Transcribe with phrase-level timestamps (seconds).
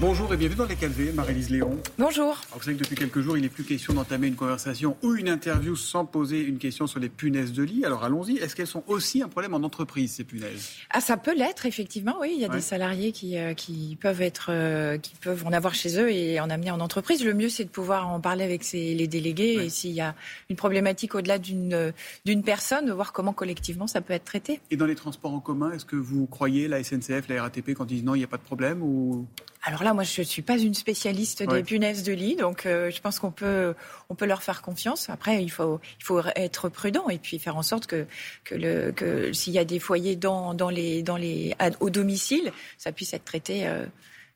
[0.00, 1.76] Bonjour et bienvenue dans les 4V, Marie-Lise Léon.
[1.98, 2.26] Bonjour.
[2.26, 5.16] Alors vous savez que depuis quelques jours, il n'est plus question d'entamer une conversation ou
[5.16, 7.84] une interview sans poser une question sur les punaises de lit.
[7.84, 10.70] Alors allons-y, est-ce qu'elles sont aussi un problème en entreprise, ces punaises?
[10.90, 12.34] Ah, ça peut l'être, effectivement, oui.
[12.36, 15.74] Il y a des salariés qui, euh, qui, peuvent être, euh, qui peuvent en avoir
[15.74, 17.24] chez eux et en amener en entreprise.
[17.24, 20.14] Le mieux, c'est de pouvoir en parler avec les délégués et s'il y a
[20.48, 21.92] une problématique au-delà d'une,
[22.24, 24.60] d'une personne, de voir comment collectivement ça peut être traité.
[24.70, 27.86] Et dans les transports en commun, est-ce que vous croyez la SNCF, la RATP quand
[27.86, 29.26] ils disent non, il n'y a pas de problème ou...
[29.64, 32.90] Alors là, moi, je ne suis pas une spécialiste des punaises de lit, donc euh,
[32.90, 33.74] je pense qu'on peut,
[34.08, 35.10] on peut leur faire confiance.
[35.10, 38.06] Après, il faut, il faut être prudent et puis faire en sorte que,
[38.44, 42.52] que, le, que s'il y a des foyers dans, dans les, dans les, au domicile,
[42.76, 43.66] ça puisse être traité.
[43.66, 43.86] Euh,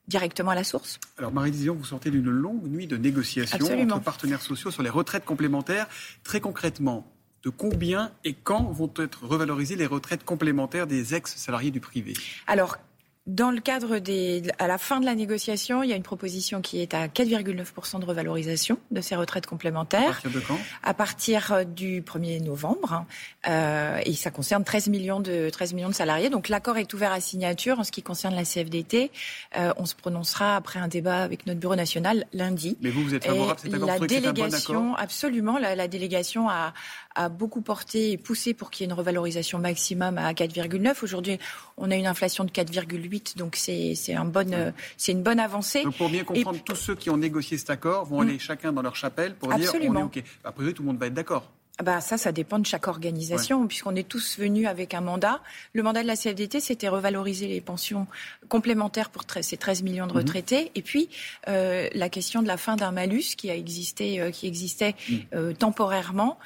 [0.08, 0.98] directement à la source.
[1.16, 4.90] Alors Marie Dizion, vous sortez d'une longue nuit de négociations entre partenaires sociaux sur les
[4.90, 5.86] retraites complémentaires.
[6.24, 7.06] Très concrètement,
[7.44, 12.14] de combien et quand vont être revalorisées les retraites complémentaires des ex-salariés du privé?
[12.46, 12.78] Alors,
[13.26, 16.60] dans le cadre des, à la fin de la négociation, il y a une proposition
[16.60, 20.02] qui est à 4,9% de revalorisation de ces retraites complémentaires.
[20.02, 20.58] À partir de quand?
[20.82, 22.92] À partir euh, du 1er novembre.
[22.92, 23.06] Hein.
[23.48, 26.30] Euh, et ça concerne 13 millions de, 13 millions de salariés.
[26.30, 29.12] Donc l'accord est ouvert à signature en ce qui concerne la CFDT.
[29.56, 32.76] Euh, on se prononcera après un débat avec notre bureau national lundi.
[32.80, 36.74] Mais vous, vous êtes favorable à cet accord La délégation, absolument, la, la délégation a,
[37.14, 40.96] a beaucoup porté et poussé pour qu'il y ait une revalorisation maximum à 4,9.
[41.02, 41.38] Aujourd'hui,
[41.76, 45.84] on a une inflation de 4,8, donc c'est un bon, c'est une bonne avancée.
[45.84, 48.28] Donc pour bien comprendre, tous ceux qui ont négocié cet accord vont mm.
[48.28, 50.22] aller chacun dans leur chapelle pour dire on est OK.
[50.44, 51.50] Après, tout le monde va être d'accord.
[51.78, 55.40] Ah bah ça, ça dépend de chaque organisation, puisqu'on est tous venus avec un mandat.
[55.72, 58.06] Le mandat de la CFDT, c'était revaloriser les pensions
[58.48, 60.18] complémentaires pour ces 13 millions de mhm.
[60.18, 60.70] retraités.
[60.74, 61.08] Et puis,
[61.48, 65.20] euh, la question de la fin d'un malus qui, a existé, euh, qui existait mhm.
[65.34, 66.38] euh, temporairement,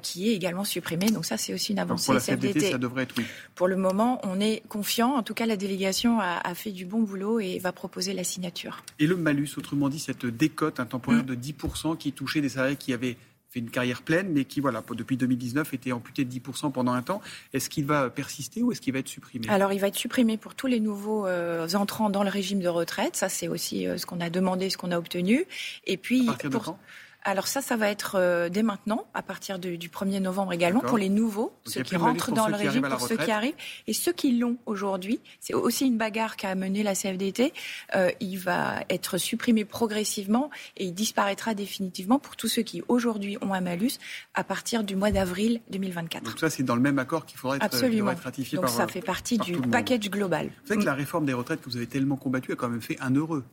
[0.00, 1.10] qui est également supprimé.
[1.10, 2.06] Donc ça, c'est aussi une avancée.
[2.06, 3.24] pour la CFDT, ça devrait être oui.
[3.54, 5.14] Pour le moment, on est confiant.
[5.14, 8.24] En tout cas, la délégation a, a, fait du bon boulot et va proposer la
[8.24, 8.82] signature.
[8.98, 11.26] Et le malus, autrement dit, cette décote intemporaire mm.
[11.26, 13.18] de 10% qui touchait des salariés qui avaient
[13.50, 17.02] fait une carrière pleine, mais qui, voilà, depuis 2019, était amputé de 10% pendant un
[17.02, 17.20] temps.
[17.52, 19.48] Est-ce qu'il va persister ou est-ce qu'il va être supprimé?
[19.48, 22.68] Alors, il va être supprimé pour tous les nouveaux euh, entrants dans le régime de
[22.68, 23.16] retraite.
[23.16, 25.46] Ça, c'est aussi euh, ce qu'on a demandé, ce qu'on a obtenu.
[25.86, 26.78] Et puis, à partir de quand?
[27.24, 30.98] Alors ça, ça va être euh, dès maintenant, à partir du 1er novembre également, pour
[30.98, 33.54] les nouveaux, ceux qui rentrent dans le régime, pour ceux qui arrivent.
[33.86, 37.52] Et ceux qui l'ont aujourd'hui, c'est aussi une bagarre qu'a mené la CFDT.
[37.94, 43.36] Euh, il va être supprimé progressivement et il disparaîtra définitivement pour tous ceux qui aujourd'hui
[43.42, 43.98] ont un malus
[44.34, 46.24] à partir du mois d'avril 2024.
[46.24, 48.12] Donc ça, c'est dans le même accord qu'il faudrait être, Absolument.
[48.22, 50.46] ratifié Donc ça fait partie du package global.
[50.46, 52.80] Vous savez que la réforme des retraites que vous avez tellement combattue a quand même
[52.80, 53.44] fait un heureux.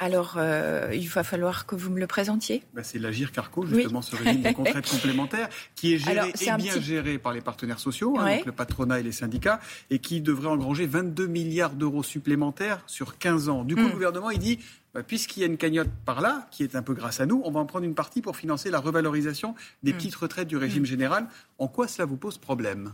[0.00, 2.62] Alors, euh, il va falloir que vous me le présentiez.
[2.72, 6.80] Bah, c'est l'Agir Carco, justement, ce régime de contrainte complémentaire, qui est géré et bien
[6.80, 9.60] géré par les partenaires sociaux, hein, donc le patronat et les syndicats,
[9.90, 13.64] et qui devrait engranger 22 milliards d'euros supplémentaires sur 15 ans.
[13.64, 13.92] Du coup, le hmm.
[13.92, 14.60] gouvernement, il dit,
[14.94, 17.42] bah, puisqu'il y a une cagnotte par là, qui est un peu grâce à nous,
[17.44, 19.96] on va en prendre une partie pour financer la revalorisation des hmm.
[19.96, 20.86] petites retraites du régime hmm.
[20.86, 21.26] général.
[21.58, 22.92] En quoi cela vous pose problème?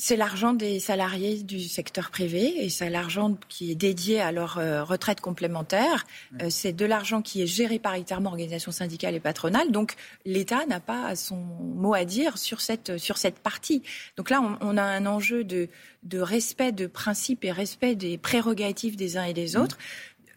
[0.00, 4.56] C'est l'argent des salariés du secteur privé et c'est l'argent qui est dédié à leur
[4.56, 6.06] euh, retraite complémentaire.
[6.40, 9.70] Euh, c'est de l'argent qui est géré paritairement organisations syndicales et patronales.
[9.70, 13.82] Donc l'État n'a pas son mot à dire sur cette, sur cette partie.
[14.16, 15.68] Donc là, on, a un enjeu de,
[16.04, 19.76] de, respect de principes et respect des prérogatives des uns et des autres.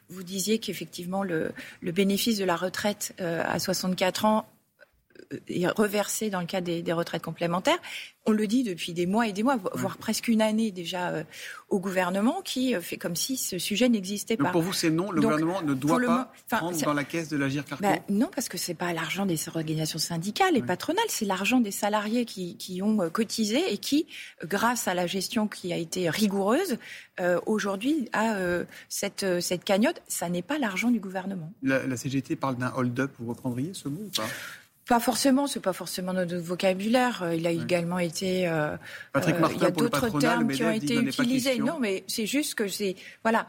[0.09, 4.45] Vous disiez qu'effectivement, le, le, bénéfice de la retraite euh, à 64 ans
[5.47, 7.77] est reversé dans le cadre des, des, retraites complémentaires.
[8.25, 11.23] On le dit depuis des mois et des mois, voire presque une année déjà euh,
[11.69, 14.51] au gouvernement, qui euh, fait comme si ce sujet n'existait pas.
[14.51, 17.65] Pour vous, c'est non, le gouvernement ne doit pas prendre dans la caisse de l'Agir
[17.65, 21.59] Carco bah, Non, parce que c'est pas l'argent des organisations syndicales et patronales, c'est l'argent
[21.59, 24.07] des salariés qui, qui, ont euh, cotisé et qui,
[24.45, 26.77] grâce à la gestion qui a été rigoureuse,
[27.45, 28.37] aujourd'hui a
[28.89, 30.01] cette, cette cagnotte.
[30.07, 31.51] Ça n'est pas l'argent du gouvernement.
[31.61, 34.27] La, la CGT parle d'un hold-up, vous reprendriez ce mot ou pas?
[34.87, 37.23] Pas forcément, c'est pas forcément notre vocabulaire.
[37.23, 38.47] Euh, il a également été.
[38.47, 38.75] Euh,
[39.15, 39.21] euh,
[39.55, 41.57] il y a d'autres termes qui ont été utilisés.
[41.59, 43.47] Non, mais c'est juste que c'est voilà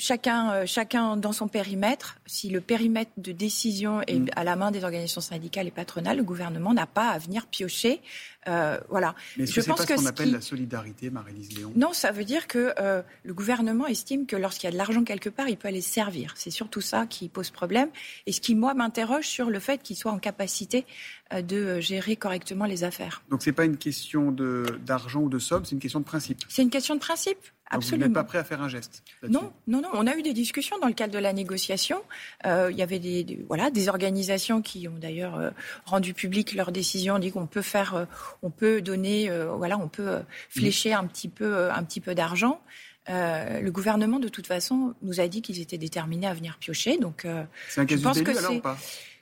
[0.00, 2.18] chacun, euh, chacun dans son périmètre.
[2.26, 4.30] Si le périmètre de décision est mm.
[4.34, 8.00] à la main des organisations syndicales et patronales, le gouvernement n'a pas à venir piocher.
[8.48, 9.14] Euh, voilà.
[9.36, 11.72] Mais je pense pas ce qu'on appelle la solidarité, Marie-Lise Léon?
[11.76, 15.04] Non, ça veut dire que euh, le gouvernement estime que lorsqu'il y a de l'argent
[15.04, 16.32] quelque part, il peut aller servir.
[16.36, 17.88] C'est surtout ça qui pose problème.
[18.26, 20.86] Et ce qui, moi, m'interroge sur le fait qu'il soit en capacité
[21.32, 23.22] de gérer correctement les affaires.
[23.30, 26.38] Donc, ce n'est pas une question d'argent ou de somme, c'est une question de principe
[26.48, 27.38] C'est une question de principe.
[27.70, 28.06] Absolument.
[28.06, 29.88] vous n'êtes pas prêt à faire un geste Non, non, non.
[29.92, 32.02] On a eu des discussions dans le cadre de la négociation.
[32.44, 35.50] Euh, il y avait des, voilà, des organisations qui ont d'ailleurs euh,
[35.84, 38.04] rendu public leurs décisions, dit qu'on peut faire, euh,
[38.42, 42.60] on peut donner, voilà, on peut flécher un petit peu, un petit peu d'argent.
[43.08, 46.98] le gouvernement, de toute façon, nous a dit qu'ils étaient déterminés à venir piocher.
[46.98, 47.26] Donc,
[47.68, 48.62] c'est un je pense que c'est.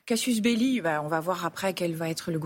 [0.09, 2.39] Cassius Belli, bah, on va voir après quel va être le,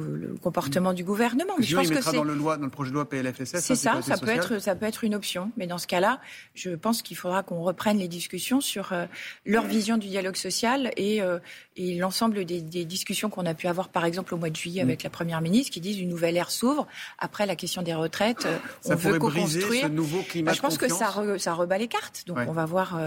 [0.42, 1.54] comportement du gouvernement.
[1.60, 3.60] je pense il mettra dans le, loi, dans le projet de loi PLFSS.
[3.60, 5.52] C'est ça, ça peut, être, ça peut être une option.
[5.56, 6.20] Mais dans ce cas-là,
[6.56, 9.06] je pense qu'il faudra qu'on reprenne les discussions sur euh,
[9.46, 11.38] leur vision du dialogue social et, euh,
[11.76, 14.88] et l'ensemble des, discussions qu'on a pu avoir, par exemple, au mois de juillet mm.
[14.88, 16.88] avec la Première ministre, qui disent une nouvelle ère s'ouvre.
[17.20, 19.84] Après la question des retraites, euh, ça on veut co-construire.
[19.84, 22.24] ce nouveau climat bah, Je pense que ça, ça rebat les cartes.
[22.26, 23.00] Donc on va voir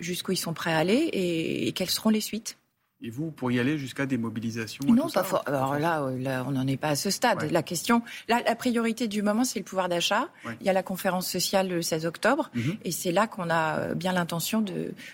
[0.00, 2.58] jusqu'où ils sont prêts à aller et quelles seront les suites.
[3.04, 5.42] Et vous pourriez aller jusqu'à des mobilisations Non, pas fort.
[5.46, 7.50] Alors là, là on n'en est pas à ce stade.
[7.50, 10.28] La question, la, la, priorité du moment, c'est le pouvoir d'achat.
[10.60, 12.76] Il y a la conférence sociale le 16 octobre, mhm.
[12.84, 14.64] et c'est là qu'on a euh, bien l'intention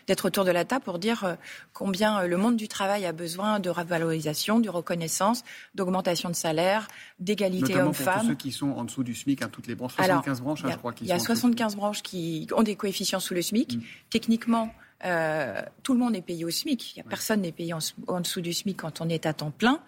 [0.07, 1.35] d'être autour de la table pour dire euh,
[1.73, 5.43] combien euh, le monde du travail a besoin de revalorisation, de reconnaissance,
[5.75, 6.89] d'augmentation de salaire,
[7.21, 8.21] d'égalité hommes-femmes.
[8.21, 10.71] Pour ceux qui sont en dessous du SMIC, hein, toutes les branches, 75 branches, hein,
[10.73, 10.95] je crois.
[11.01, 13.77] Il y a 75 branches qui ont des coefficients sous le SMIC.
[13.77, 13.83] Mhm.
[14.11, 14.75] Techniquement,
[15.05, 17.03] euh, tout le monde est payé au SMIC.
[17.09, 19.81] Personne n'est payé en, dessous du SMIC quand on est à temps plein.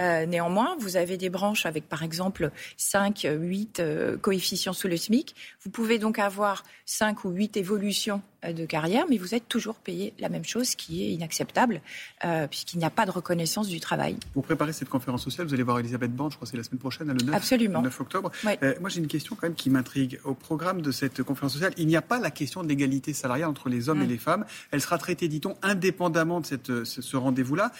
[0.00, 4.96] Euh, néanmoins, vous avez des branches avec, par exemple, 5, 8 euh, coefficients sous le
[4.96, 5.34] SMIC.
[5.64, 9.76] Vous pouvez donc avoir 5 ou 8 évolutions euh, de carrière, mais vous êtes toujours
[9.76, 11.80] payé la même chose, ce qui est inacceptable,
[12.50, 14.16] puisqu'il n'y a pas de reconnaissance du travail.
[14.34, 16.62] Vous préparez cette conférence sociale, vous allez voir Elisabeth Borne, je crois que c'est la
[16.62, 17.82] semaine prochaine, le 9, Absolument.
[17.82, 18.30] 9 octobre.
[18.80, 20.20] moi, j'ai une question quand même qui m'intrigue.
[20.24, 23.48] Au programme de cette conférence sociale, il n'y a pas la question de l'égalité salariale
[23.48, 24.10] entre les hommes et mm.
[24.10, 24.44] les femmes.
[24.70, 27.72] Elle sera traitée, dit-on, indépendamment de cette, ce rendez-vous-là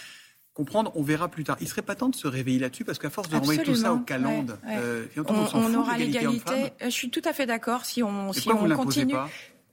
[0.57, 1.55] comprendre, on verra plus tard.
[1.61, 3.93] Il serait pas temps de se réveiller là-dessus parce qu'à force de renvoyer tout ça
[3.93, 6.73] au calende, euh, on, aura l'égalité.
[6.81, 7.85] Euh, je suis tout à fait d'accord.
[7.85, 9.13] Si on, si on continue.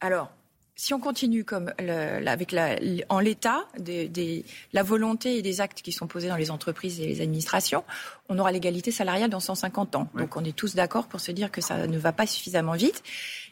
[0.03, 0.31] Alors,
[0.77, 2.77] si on continue comme le, avec la,
[3.09, 4.45] en l'état des, des,
[4.75, 7.85] la volonté et des actes qui sont posés dans les entreprises et les administrations,
[8.29, 10.09] on aura l'égalité salariale dans 150 ans.
[10.15, 13.03] Donc on est tous d'accord pour se dire que ça ne va pas suffisamment vite.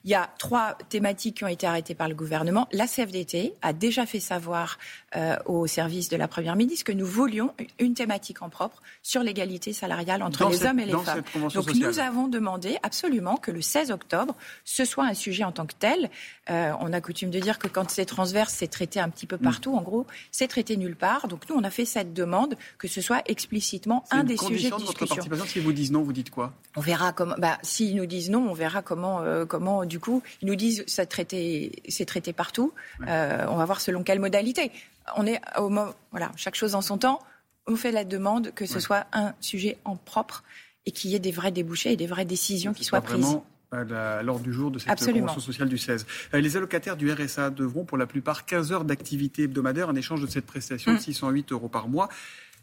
[0.04, 2.66] Il y a trois thématiques qui ont été arrêtées par le gouvernement.
[2.72, 4.78] La CFDT a déjà fait savoir
[5.14, 9.22] euh, au service de la Première ministre que nous voulions une thématique en propre sur
[9.22, 11.22] l'égalité salariale entre les hommes et les femmes.
[11.54, 14.34] Donc nous avons demandé absolument que le 16 octobre,
[14.64, 16.10] ce soit un sujet en tant que tel.
[16.50, 19.36] Euh, on a coutume de dire que quand c'est transverse, c'est traité un petit peu
[19.36, 19.42] mm.
[19.42, 19.76] partout.
[19.76, 21.28] En gros, c'est traité nulle part.
[21.28, 24.76] Donc nous, on a fait cette demande que ce soit explicitement un des sujets de,
[24.76, 25.22] discussion.
[25.28, 26.52] Votre S'ils vous disent non, vous dites quoi?
[26.76, 27.34] On verra comment.
[27.38, 30.84] Bah, s'ils nous disent non, on verra comment, euh, comment du coup, ils nous disent
[30.86, 32.72] c'est traité, c'est traité partout.
[33.06, 34.70] Euh, on va voir selon quelle modalité.
[35.16, 35.70] On est au
[36.10, 37.20] voilà, chaque chose en son temps.
[37.66, 40.42] On fait la demande que ce soit un sujet en propre
[40.86, 43.38] et qu'il y ait des vrais débouchés et des vraies décisions qui soient prises
[43.72, 46.06] à l'ordre du jour de cette convention sociale du 16.
[46.34, 50.20] Euh, les allocataires du RSA devront pour la plupart 15 heures d'activité hebdomadaire en échange
[50.20, 51.54] de cette prestation de 608 mm.
[51.54, 52.08] euros par mois.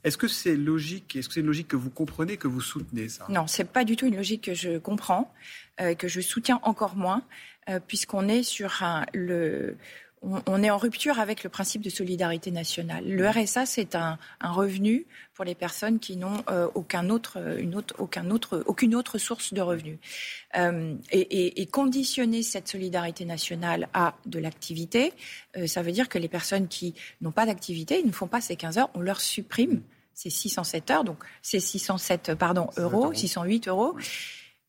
[0.04, 3.10] Est-ce que c'est logique Est-ce que c'est une logique que vous comprenez, que vous soutenez
[3.10, 3.26] ça?
[3.30, 5.34] Non, c'est pas du tout une logique que je comprends,
[5.82, 7.24] euh, que je soutiens encore moins,
[7.70, 8.82] euh, puisqu'on est sur
[9.14, 9.78] le
[10.22, 13.06] on, est en rupture avec le principe de solidarité nationale.
[13.08, 17.96] Le RSA, c'est un, revenu pour les personnes qui n'ont euh, aucun autre, une autre,
[17.98, 19.98] aucun autre, aucune autre source de revenus.
[20.58, 25.14] Euh, et, conditionner cette solidarité nationale à de l'activité,
[25.58, 28.42] euh, ça veut dire que les personnes qui n'ont pas d'activité, ils ne font pas
[28.42, 29.82] ces 15 heures, on leur supprime
[30.14, 33.96] ces 607 heures, donc ces 607 pardon, euros, 608 euros.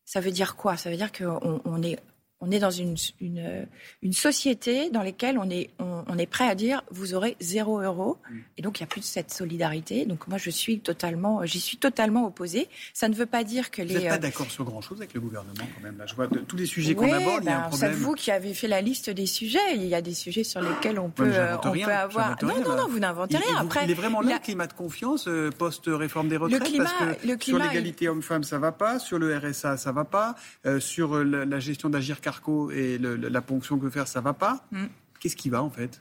[0.04, 0.76] Ça veut dire quoi?
[0.76, 1.98] Ça veut dire qu'on on est
[2.42, 3.66] on est dans une, une,
[4.02, 8.16] une, société dans laquelle on est, on, est prêt à dire vous aurez zéro euro.
[8.30, 8.38] Mm.
[8.56, 10.06] Et donc, il n'y a plus de cette solidarité.
[10.06, 12.68] Donc, moi, je suis totalement, j'y suis totalement opposée.
[12.94, 13.94] Ça ne veut pas dire que les.
[13.94, 15.98] Vous n'êtes pas euh, d'accord sur grand-chose avec le gouvernement, quand même.
[15.98, 17.92] Là, je vois de, tous les sujets qu'on aborde, il y a un ben, problème.
[17.92, 19.58] C'est vous qui avez fait la liste des sujets.
[19.74, 22.36] Il y a des sujets sur lesquels on peut, euh, on peut avoir.
[22.42, 23.56] Non, non, non, vous n'inventez rien.
[23.58, 26.58] Après, il est vraiment là le climat de confiance euh, post-réforme des retraites?
[26.58, 28.98] Le climat, parce que le climat sur l'égalité homme-femme, ça va pas.
[28.98, 30.36] Sur le RSA, ça va pas.
[30.78, 32.22] sur la, gestion d'Agir
[32.72, 34.64] Et le la ponction que faire, ça va pas.
[34.72, 34.86] Mm.
[35.18, 36.00] Qu'est-ce qui va en fait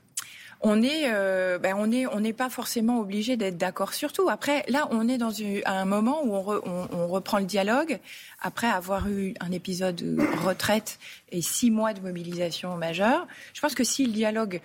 [0.62, 4.28] on est, euh, ben on est, on n'est pas forcément obligé d'être d'accord sur tout.
[4.28, 5.32] Après, là, on est dans
[5.66, 8.00] un moment où on, reprend le dialogue
[8.42, 11.00] après avoir eu un épisode de retraite
[11.32, 13.26] et six mois de mobilisation majeure.
[13.54, 14.60] Je pense que si le dialogue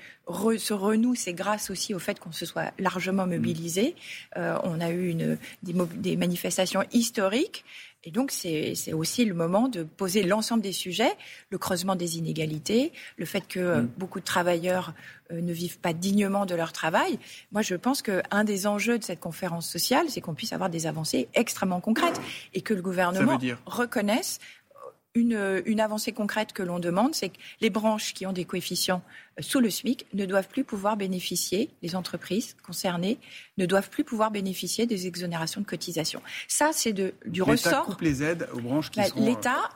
[0.59, 3.95] se renoue, c'est grâce aussi au fait qu'on se soit largement mobilisé.
[4.37, 7.65] Euh, on a eu une, des manifestations historiques.
[8.07, 11.13] Et donc, c'est aussi le moment de poser l'ensemble des sujets,
[11.51, 13.91] le creusement des inégalités, le fait que euh, mm.
[13.97, 14.93] beaucoup de travailleurs
[15.33, 17.19] euh, ne vivent pas dignement de leur travail.
[17.51, 20.87] Moi, je pense qu'un des enjeux de cette conférence sociale, c'est qu'on puisse avoir des
[20.87, 22.21] avancées extrêmement concrètes
[22.53, 24.39] et que le gouvernement reconnaisse
[25.15, 29.03] une, une avancée concrète que l'on demande, c'est que les branches qui ont des coefficients
[29.39, 33.19] euh, sous le SMIC ne doivent plus pouvoir bénéficier, les entreprises concernées
[33.57, 36.21] ne doivent plus pouvoir bénéficier des exonérations de cotisation.
[36.49, 37.73] Ça, c'est du ressort.
[37.73, 39.25] L'État coupe les aides aux branches qui bah, sont...
[39.25, 39.71] L'État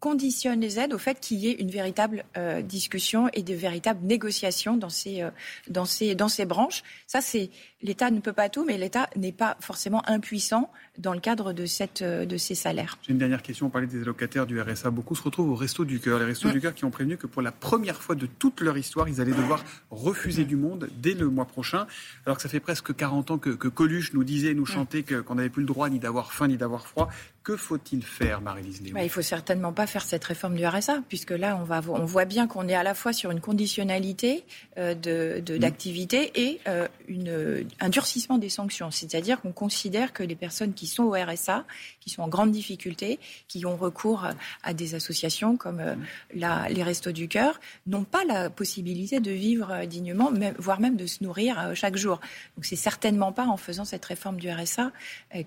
[0.00, 4.04] conditionne les aides au fait qu'il y ait une véritable euh, discussion et de véritables
[4.04, 5.30] négociations dans ces, euh,
[5.68, 6.82] dans ces, dans ces branches.
[7.06, 7.50] Ça, c'est
[7.82, 11.66] l'État ne peut pas tout, mais l'État n'est pas forcément impuissant dans le cadre de,
[11.66, 12.98] cette, euh, de ces salaires.
[13.02, 13.66] J'ai une dernière question.
[13.66, 14.90] On parlait des allocataires du RSA.
[14.90, 16.18] Beaucoup se retrouvent au Resto du Cœur.
[16.18, 18.78] Les Restos du Cœur qui ont prévenu que pour la première fois de toute leur
[18.78, 21.86] histoire, ils allaient devoir refuser du monde dès le mois prochain.
[22.24, 25.34] Alors que ça fait presque 40 ans que, que Coluche nous disait, nous chantait qu'on
[25.34, 27.10] n'avait plus le droit ni d'avoir faim ni d'avoir froid.
[27.42, 31.02] Que faut-il faire, Marie-Lise Léon bah, Il faut certainement pas faire cette réforme du RSA,
[31.08, 34.44] puisque là, on, va, on voit bien qu'on est à la fois sur une conditionnalité
[34.76, 35.58] euh, mmh.
[35.58, 38.90] d'activité et euh, une, un durcissement des sanctions.
[38.90, 41.64] C'est-à-dire qu'on considère que les personnes qui sont au RSA,
[42.00, 43.18] qui sont en grande difficulté,
[43.48, 44.26] qui ont recours
[44.62, 45.94] à des associations comme euh,
[46.34, 51.06] la, les Restos du Cœur, n'ont pas la possibilité de vivre dignement, voire même de
[51.06, 52.20] se nourrir chaque jour.
[52.56, 54.92] Donc c'est certainement pas en faisant cette réforme du RSA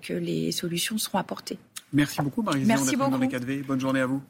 [0.02, 1.58] que les solutions seront apportées.
[1.94, 2.64] Merci beaucoup, Marie.
[2.66, 3.12] Merci beaucoup.
[3.12, 3.64] Dans les 4V.
[3.64, 4.20] Bonne journée à vous.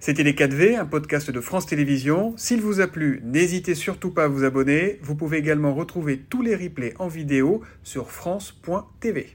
[0.00, 2.34] C'était Les 4V, un podcast de France Télévisions.
[2.36, 4.98] S'il vous a plu, n'hésitez surtout pas à vous abonner.
[5.02, 9.34] Vous pouvez également retrouver tous les replays en vidéo sur France.tv.